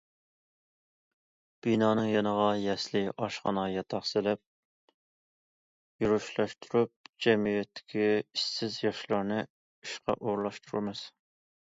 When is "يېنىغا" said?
2.11-2.47